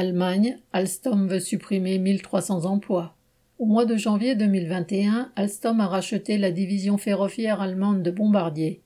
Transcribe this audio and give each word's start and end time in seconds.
Allemagne, 0.00 0.56
Alstom 0.72 1.28
veut 1.28 1.40
supprimer 1.40 1.98
1300 1.98 2.64
emplois. 2.64 3.16
Au 3.58 3.66
mois 3.66 3.84
de 3.84 3.98
janvier 3.98 4.34
2021, 4.34 5.30
Alstom 5.36 5.78
a 5.82 5.88
racheté 5.88 6.38
la 6.38 6.50
division 6.50 6.96
ferroviaire 6.96 7.60
allemande 7.60 8.02
de 8.02 8.10
Bombardier. 8.10 8.80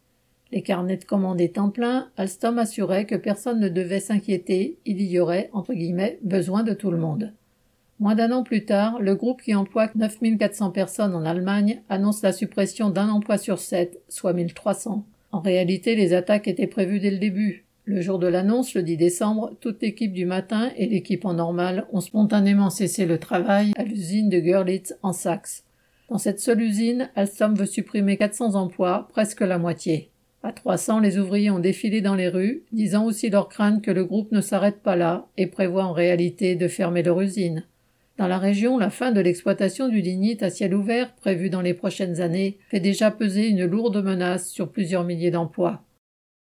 Les 0.51 0.63
carnets 0.63 0.97
de 0.97 1.05
commandes 1.05 1.41
étant 1.41 1.73
Alstom 2.17 2.59
assurait 2.59 3.05
que 3.05 3.15
personne 3.15 3.61
ne 3.61 3.69
devait 3.69 4.01
s'inquiéter, 4.01 4.81
il 4.87 5.01
y 5.03 5.21
aurait, 5.21 5.51
entre 5.53 5.73
guillemets, 5.73 6.19
besoin 6.23 6.65
de 6.65 6.75
tout 6.75 6.91
le 6.91 6.99
monde. 6.99 7.33
Moins 8.01 8.17
d'un 8.17 8.33
an 8.33 8.43
plus 8.43 8.65
tard, 8.65 9.01
le 9.01 9.15
groupe 9.15 9.41
qui 9.41 9.55
emploie 9.55 9.93
9400 9.95 10.73
personnes 10.73 11.15
en 11.15 11.25
Allemagne 11.25 11.81
annonce 11.89 12.23
la 12.23 12.33
suppression 12.33 12.91
d'un 12.91 13.09
emploi 13.09 13.39
sur 13.39 13.61
sept, 13.61 14.03
soit 14.09 14.33
1300. 14.33 15.07
En 15.31 15.41
réalité, 15.41 15.95
les 15.95 16.13
attaques 16.13 16.49
étaient 16.49 16.67
prévues 16.67 16.99
dès 16.99 17.13
le 17.13 17.19
début. 17.19 17.64
Le 17.87 18.01
jour 18.01 18.19
de 18.19 18.27
l'annonce, 18.27 18.73
le 18.73 18.83
10 18.83 18.97
décembre, 18.97 19.53
toute 19.61 19.83
l'équipe 19.83 20.15
du 20.15 20.25
matin 20.25 20.71
et 20.79 20.87
l'équipe 20.87 21.27
en 21.27 21.35
normal 21.35 21.87
ont 21.93 22.01
spontanément 22.01 22.71
cessé 22.71 23.05
le 23.05 23.19
travail 23.19 23.73
à 23.77 23.85
l'usine 23.85 24.31
de 24.31 24.39
Görlitz 24.39 24.95
en 25.03 25.13
Saxe. 25.13 25.65
Dans 26.09 26.17
cette 26.17 26.41
seule 26.41 26.63
usine, 26.63 27.11
Alstom 27.15 27.55
veut 27.55 27.67
supprimer 27.67 28.17
400 28.17 28.55
emplois, 28.55 29.09
presque 29.11 29.43
la 29.43 29.59
moitié. 29.59 30.09
À 30.43 30.53
300, 30.53 31.01
les 31.01 31.19
ouvriers 31.19 31.51
ont 31.51 31.59
défilé 31.59 32.01
dans 32.01 32.15
les 32.15 32.29
rues, 32.29 32.63
disant 32.73 33.05
aussi 33.05 33.29
leur 33.29 33.51
crainte 33.51 33.83
que 33.83 33.91
le 33.91 34.07
groupe 34.07 34.33
ne 34.33 34.41
s'arrête 34.41 34.83
pas 34.83 34.97
là 34.97 35.27
et 35.37 35.47
prévoit 35.47 35.85
en 35.85 35.93
réalité 35.93 36.57
de 36.57 36.69
fermer 36.69 37.03
leur 37.03 37.21
usine. 37.21 37.65
Dans 38.17 38.29
la 38.29 38.39
région, 38.39 38.79
la 38.79 38.89
fin 38.89 39.13
de 39.13 39.21
l'exploitation 39.21 39.89
du 39.89 40.01
lignite 40.01 40.43
à 40.43 40.49
ciel 40.49 40.75
ouvert, 40.75 41.15
prévue 41.17 41.51
dans 41.51 41.61
les 41.61 41.75
prochaines 41.75 42.23
années, 42.23 42.57
fait 42.71 42.81
déjà 42.81 43.11
peser 43.11 43.47
une 43.49 43.67
lourde 43.67 44.03
menace 44.03 44.49
sur 44.49 44.73
plusieurs 44.73 45.05
milliers 45.05 45.31
d'emplois. 45.31 45.83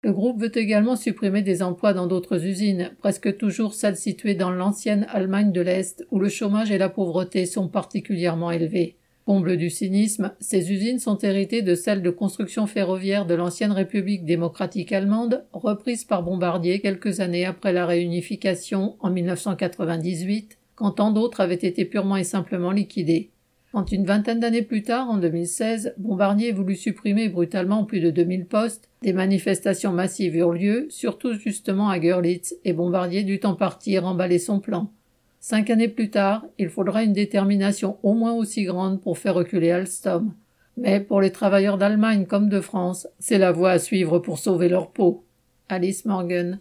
Le 0.02 0.12
groupe 0.12 0.40
veut 0.40 0.56
également 0.56 0.96
supprimer 0.96 1.42
des 1.42 1.62
emplois 1.62 1.92
dans 1.92 2.06
d'autres 2.06 2.46
usines, 2.46 2.92
presque 3.00 3.36
toujours 3.36 3.74
celles 3.74 3.98
situées 3.98 4.34
dans 4.34 4.50
l'ancienne 4.50 5.06
Allemagne 5.10 5.52
de 5.52 5.60
l'Est, 5.60 6.06
où 6.10 6.18
le 6.18 6.30
chômage 6.30 6.70
et 6.70 6.78
la 6.78 6.88
pauvreté 6.88 7.44
sont 7.44 7.68
particulièrement 7.68 8.50
élevés. 8.50 8.96
Comble 9.26 9.58
du 9.58 9.68
cynisme, 9.68 10.32
ces 10.40 10.72
usines 10.72 10.98
sont 10.98 11.18
héritées 11.18 11.60
de 11.60 11.74
celles 11.74 12.00
de 12.00 12.08
construction 12.08 12.66
ferroviaire 12.66 13.26
de 13.26 13.34
l'ancienne 13.34 13.72
République 13.72 14.24
démocratique 14.24 14.90
allemande, 14.92 15.44
reprises 15.52 16.04
par 16.04 16.22
Bombardier 16.22 16.80
quelques 16.80 17.20
années 17.20 17.44
après 17.44 17.74
la 17.74 17.84
réunification 17.84 18.96
en 19.00 19.10
1998, 19.10 20.56
quand 20.76 20.92
tant 20.92 21.10
d'autres 21.10 21.42
avaient 21.42 21.54
été 21.54 21.84
purement 21.84 22.16
et 22.16 22.24
simplement 22.24 22.72
liquidées. 22.72 23.30
Quand 23.72 23.92
une 23.92 24.04
vingtaine 24.04 24.40
d'années 24.40 24.62
plus 24.62 24.82
tard, 24.82 25.08
en 25.08 25.18
2016, 25.18 25.94
Bombardier 25.96 26.50
voulut 26.50 26.74
supprimer 26.74 27.28
brutalement 27.28 27.84
plus 27.84 28.00
de 28.00 28.10
2000 28.10 28.46
postes, 28.46 28.88
des 29.02 29.12
manifestations 29.12 29.92
massives 29.92 30.36
eurent 30.36 30.54
lieu, 30.54 30.86
surtout 30.90 31.34
justement 31.34 31.88
à 31.88 32.00
Görlitz, 32.00 32.56
et 32.64 32.72
Bombardier 32.72 33.22
dut 33.22 33.40
en 33.44 33.54
partie 33.54 33.96
remballer 33.96 34.40
son 34.40 34.58
plan. 34.58 34.90
Cinq 35.38 35.70
années 35.70 35.88
plus 35.88 36.10
tard, 36.10 36.44
il 36.58 36.68
faudra 36.68 37.04
une 37.04 37.12
détermination 37.12 37.98
au 38.02 38.14
moins 38.14 38.32
aussi 38.32 38.64
grande 38.64 39.00
pour 39.00 39.18
faire 39.18 39.34
reculer 39.34 39.70
Alstom. 39.70 40.34
Mais 40.76 40.98
pour 40.98 41.20
les 41.20 41.30
travailleurs 41.30 41.78
d'Allemagne 41.78 42.26
comme 42.26 42.48
de 42.48 42.60
France, 42.60 43.06
c'est 43.20 43.38
la 43.38 43.52
voie 43.52 43.70
à 43.70 43.78
suivre 43.78 44.18
pour 44.18 44.40
sauver 44.40 44.68
leur 44.68 44.90
peau. 44.90 45.24
Alice 45.68 46.04
Morgan. 46.04 46.58